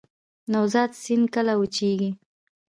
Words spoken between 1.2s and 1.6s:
کله